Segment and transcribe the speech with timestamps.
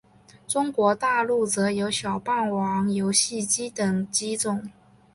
[0.47, 4.67] 中国大陆则有小霸王游戏机等机种。